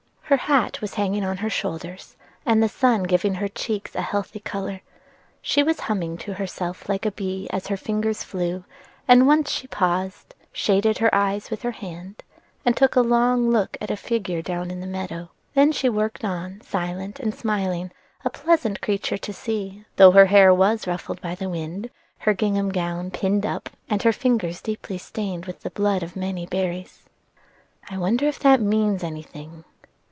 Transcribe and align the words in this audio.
Her 0.31 0.37
hat 0.37 0.79
was 0.79 0.93
hanging 0.93 1.25
on 1.25 1.35
her 1.35 1.49
shoulders, 1.49 2.15
and 2.45 2.63
the 2.63 2.69
sun 2.69 3.03
giving 3.03 3.33
her 3.33 3.49
cheeks 3.49 3.95
a 3.95 4.01
healthy 4.01 4.39
color; 4.39 4.79
she 5.41 5.61
was 5.61 5.81
humming 5.91 6.17
to 6.19 6.35
herself 6.35 6.87
like 6.87 7.05
a 7.05 7.11
bee 7.11 7.49
as 7.49 7.67
her 7.67 7.75
fingers 7.75 8.23
flew, 8.23 8.63
and 9.09 9.27
once 9.27 9.51
she 9.51 9.67
paused, 9.67 10.33
shaded 10.53 10.99
her 10.99 11.13
eyes 11.13 11.51
with 11.51 11.63
her 11.63 11.71
hand, 11.71 12.23
and 12.63 12.77
took 12.77 12.95
a 12.95 13.01
long 13.01 13.49
look 13.49 13.75
at 13.81 13.91
a 13.91 13.97
figure 13.97 14.41
down 14.41 14.71
in 14.71 14.79
the 14.79 14.87
meadow; 14.87 15.31
then 15.53 15.73
she 15.73 15.89
worked 15.89 16.23
on 16.23 16.61
silent 16.61 17.19
and 17.19 17.35
smiling,—a 17.35 18.29
pleasant 18.29 18.79
creature 18.79 19.17
to 19.17 19.33
see, 19.33 19.83
though 19.97 20.11
her 20.11 20.27
hair 20.27 20.53
was 20.53 20.87
ruffled 20.87 21.19
by 21.19 21.35
the 21.35 21.49
wind; 21.49 21.89
her 22.19 22.33
gingham 22.33 22.69
gown 22.69 23.11
pinned 23.11 23.45
up; 23.45 23.67
and 23.89 24.03
her 24.03 24.13
fingers 24.13 24.61
deeply 24.61 24.97
stained 24.97 25.45
with 25.45 25.59
the 25.59 25.71
blood 25.71 26.01
of 26.01 26.15
many 26.15 26.45
berries. 26.45 27.03
"I 27.89 27.97
wonder 27.97 28.29
if 28.29 28.39
that 28.39 28.61
means 28.61 29.03
anything?" 29.03 29.65